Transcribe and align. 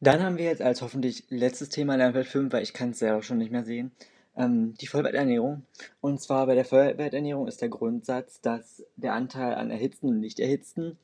Dann 0.00 0.22
haben 0.22 0.36
wir 0.36 0.44
jetzt 0.44 0.62
als 0.62 0.82
hoffentlich 0.82 1.24
letztes 1.30 1.70
Thema 1.70 1.96
Lernfeld 1.96 2.26
5, 2.26 2.52
weil 2.52 2.62
ich 2.62 2.74
kann 2.74 2.90
es 2.90 2.98
selber 2.98 3.22
schon 3.22 3.38
nicht 3.38 3.50
mehr 3.50 3.64
sehen, 3.64 3.92
ähm, 4.36 4.74
die 4.74 4.86
Vollwerternährung. 4.86 5.62
Und 6.00 6.20
zwar 6.20 6.46
bei 6.46 6.54
der 6.54 6.66
Vollwerternährung 6.66 7.48
ist 7.48 7.62
der 7.62 7.70
Grundsatz, 7.70 8.40
dass 8.42 8.84
der 8.96 9.14
Anteil 9.14 9.54
an 9.54 9.70
erhitzten 9.70 10.08
und 10.08 10.20
nicht 10.20 10.38
erhitzten 10.38 10.98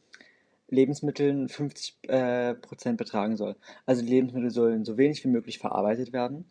Lebensmitteln 0.68 1.48
50 1.48 2.08
äh, 2.08 2.54
Prozent 2.54 2.98
betragen 2.98 3.36
soll. 3.36 3.56
Also 3.86 4.02
die 4.02 4.10
Lebensmittel 4.10 4.50
sollen 4.50 4.84
so 4.84 4.96
wenig 4.98 5.24
wie 5.24 5.28
möglich 5.28 5.58
verarbeitet 5.58 6.12
werden. 6.12 6.44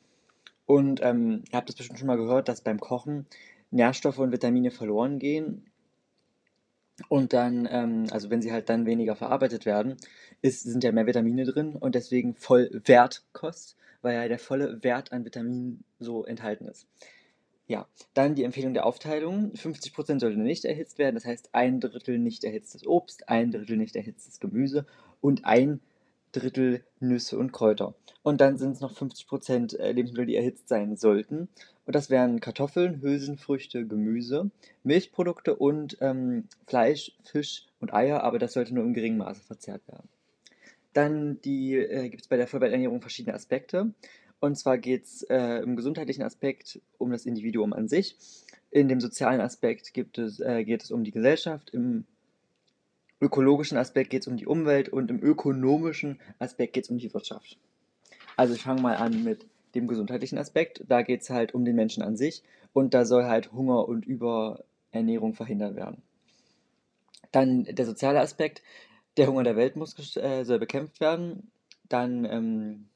Und 0.66 1.00
ähm, 1.04 1.44
ihr 1.52 1.58
habt 1.58 1.70
das 1.70 1.76
bestimmt 1.76 2.00
schon 2.00 2.08
mal 2.08 2.18
gehört, 2.18 2.48
dass 2.48 2.62
beim 2.62 2.80
Kochen 2.80 3.26
Nährstoffe 3.71 4.20
und 4.20 4.32
Vitamine 4.32 4.71
verloren 4.71 5.20
gehen. 5.20 5.66
Und 7.10 7.34
dann, 7.34 7.68
ähm, 7.70 8.08
also 8.12 8.30
wenn 8.30 8.42
sie 8.42 8.52
halt 8.52 8.70
dann 8.70 8.86
weniger 8.86 9.16
verarbeitet 9.16 9.66
werden, 9.66 9.98
ist, 10.42 10.64
sind 10.64 10.84
ja 10.84 10.92
mehr 10.92 11.08
Vitamine 11.08 11.46
drin 11.46 11.76
und 11.76 11.96
deswegen 11.96 12.36
Vollwertkost, 12.36 13.78
weil 14.02 14.16
ja 14.16 14.28
der 14.28 14.40
volle 14.40 14.84
Wert 14.84 15.12
an 15.12 15.26
Vitaminen 15.26 15.84
so 16.00 16.26
enthalten 16.26 16.66
ist. 16.68 16.88
Ja, 17.68 17.88
dann 18.14 18.36
die 18.36 18.44
Empfehlung 18.44 18.73
der 18.73 18.86
Aufteilung. 18.86 19.54
50% 19.54 20.20
sollte 20.20 20.40
nicht 20.40 20.66
erhitzt 20.66 20.98
werden, 20.98 21.16
das 21.16 21.26
heißt 21.26 21.50
ein 21.54 21.80
Drittel 21.80 22.20
nicht 22.20 22.44
erhitztes 22.44 22.86
Obst, 22.86 23.30
ein 23.30 23.52
Drittel 23.52 23.78
nicht 23.78 23.95
erhitztes 23.95 24.40
Gemüse 24.40 24.86
und 25.22 25.45
ein 25.45 25.80
Drittel 26.31 26.84
Nüsse 26.99 27.38
und 27.38 27.52
Kräuter. 27.52 27.95
Und 28.23 28.41
dann 28.41 28.58
sind 28.58 28.72
es 28.72 28.81
noch 28.81 28.94
50% 28.94 29.77
äh, 29.77 29.91
Lebensmittel, 29.91 30.27
die 30.27 30.35
erhitzt 30.35 30.67
sein 30.67 30.95
sollten. 30.95 31.49
Und 31.85 31.95
das 31.95 32.09
wären 32.09 32.39
Kartoffeln, 32.39 33.02
Hülsenfrüchte, 33.02 33.85
Gemüse, 33.85 34.52
Milchprodukte 34.84 35.55
und 35.55 35.98
ähm, 36.02 36.48
Fleisch, 36.67 37.12
Fisch 37.23 37.67
und 37.80 37.94
Eier, 37.94 38.23
aber 38.23 38.39
das 38.39 38.53
sollte 38.53 38.73
nur 38.73 38.84
im 38.84 38.94
geringen 38.94 39.17
Maße 39.17 39.41
verzehrt 39.41 39.88
werden. 39.88 40.08
Dann 40.94 41.39
äh, 41.44 42.09
gibt 42.09 42.22
es 42.22 42.27
bei 42.27 42.38
der 42.38 42.48
Vollwerternährung 42.48 43.02
verschiedene 43.02 43.36
Aspekte. 43.36 43.94
Und 44.39 44.58
zwar 44.58 44.78
geht 44.78 45.06
es 45.06 45.23
äh, 45.23 45.61
im 45.61 45.75
gesundheitlichen 45.75 46.23
Aspekt 46.23 46.81
um 46.97 47.11
das 47.11 47.25
Individuum 47.25 47.73
an 47.73 47.88
sich. 47.88 48.17
In 48.72 48.88
dem 48.88 49.00
sozialen 49.00 49.41
Aspekt 49.41 49.91
es, 50.17 50.39
äh, 50.39 50.63
geht 50.63 50.84
es 50.84 50.91
um 50.91 51.03
die 51.03 51.11
Gesellschaft. 51.11 51.69
Im 51.72 52.06
ökologischen 53.22 53.77
Aspekt 53.77 54.09
geht 54.09 54.23
es 54.23 54.27
um 54.27 54.36
die 54.36 54.47
Umwelt 54.47 54.89
und 54.89 55.09
im 55.11 55.22
ökonomischen 55.22 56.19
Aspekt 56.39 56.73
geht 56.73 56.86
es 56.86 56.89
um 56.89 56.97
die 56.97 57.14
Wirtschaft. 57.14 57.58
Also 58.36 58.55
ich 58.55 58.63
fange 58.63 58.81
mal 58.81 58.95
an 58.95 59.23
mit 59.23 59.45
dem 59.75 59.88
gesundheitlichen 59.88 60.38
Aspekt. 60.38 60.83
Da 60.88 61.03
geht 61.03 61.22
es 61.22 61.30
halt 61.30 61.53
um 61.53 61.63
den 61.63 61.75
Menschen 61.75 62.03
an 62.03 62.17
sich 62.17 62.44
und 62.73 62.94
da 62.94 63.05
soll 63.05 63.25
halt 63.25 63.53
Hunger 63.53 63.88
und 63.88 64.05
Überernährung 64.05 65.36
verhindert 65.36 65.75
werden. 65.75 66.02
Dann 67.31 67.63
der 67.63 67.86
soziale 67.86 68.19
Aspekt. 68.19 68.61
Der 69.17 69.28
Hunger 69.28 69.44
der 69.44 69.56
Welt 69.56 69.75
muss, 69.75 69.95
äh, 70.17 70.44
soll 70.44 70.59
bekämpft 70.59 71.00
werden. 71.00 71.52
Dann 71.89 72.25
ähm, 72.25 72.88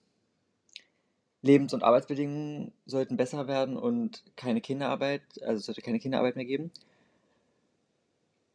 Lebens- 1.42 1.74
und 1.74 1.84
Arbeitsbedingungen 1.84 2.72
sollten 2.86 3.18
besser 3.18 3.48
werden 3.48 3.78
und 3.78 4.24
keine 4.36 4.62
Kinderarbeit, 4.62 5.22
also 5.44 5.60
es 5.60 5.66
sollte 5.66 5.82
keine 5.82 6.00
Kinderarbeit 6.00 6.36
mehr 6.36 6.46
geben. 6.46 6.72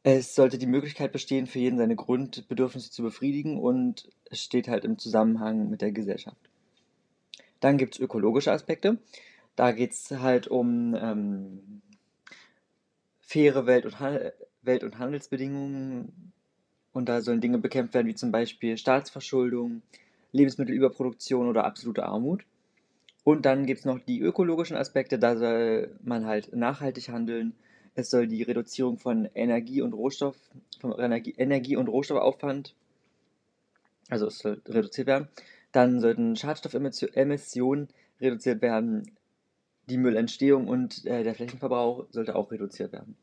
Es 0.02 0.34
sollte 0.34 0.56
die 0.56 0.66
Möglichkeit 0.66 1.12
bestehen, 1.12 1.46
für 1.46 1.58
jeden 1.58 1.76
seine 1.76 1.96
Grundbedürfnisse 1.96 2.90
zu 2.90 3.02
befriedigen 3.02 3.58
und 3.58 4.08
es 4.30 4.42
steht 4.42 4.68
halt 4.68 4.84
im 4.84 4.98
Zusammenhang 4.98 5.68
mit 5.68 5.82
der 5.82 5.92
Gesellschaft. 5.92 6.38
Dann 7.60 7.76
gibt 7.76 7.94
es 7.94 8.00
ökologische 8.00 8.52
Aspekte. 8.52 8.98
Da 9.56 9.72
geht 9.72 9.92
es 9.92 10.10
halt 10.10 10.48
um 10.48 10.94
ähm, 10.94 11.82
faire 13.20 13.66
Welt- 13.66 13.84
und, 13.84 14.00
Welt 14.62 14.84
und 14.84 14.98
Handelsbedingungen. 14.98 16.32
Und 16.92 17.08
da 17.08 17.20
sollen 17.20 17.42
Dinge 17.42 17.58
bekämpft 17.58 17.92
werden, 17.92 18.08
wie 18.08 18.14
zum 18.14 18.32
Beispiel 18.32 18.78
Staatsverschuldung, 18.78 19.82
Lebensmittelüberproduktion 20.32 21.46
oder 21.46 21.64
absolute 21.64 22.06
Armut. 22.06 22.44
Und 23.22 23.44
dann 23.44 23.66
gibt 23.66 23.80
es 23.80 23.84
noch 23.84 23.98
die 24.00 24.20
ökologischen 24.20 24.76
Aspekte, 24.76 25.18
da 25.18 25.36
soll 25.36 25.94
man 26.02 26.24
halt 26.24 26.56
nachhaltig 26.56 27.10
handeln. 27.10 27.55
Es 27.95 28.11
soll 28.11 28.27
die 28.27 28.42
Reduzierung 28.42 28.98
von 28.98 29.28
Energie 29.34 29.83
und 29.83 29.92
Rohstoff, 29.92 30.36
vom 30.80 30.98
Energie, 30.98 31.34
Energie 31.36 31.77
und 31.77 31.89
Rohstoffaufwand, 31.89 32.74
also 34.08 34.27
es 34.27 34.39
soll 34.39 34.61
reduziert 34.67 35.06
werden. 35.06 35.28
Dann 35.73 36.01
sollten 36.01 36.36
Schadstoffemissionen 36.36 37.89
reduziert 38.20 38.61
werden. 38.61 39.11
Die 39.89 39.98
Müllentstehung 39.98 40.68
und 40.68 41.06
äh, 41.06 41.23
der 41.23 41.34
Flächenverbrauch 41.34 42.06
sollte 42.11 42.34
auch 42.36 42.51
reduziert 42.51 42.92
werden. 42.92 43.17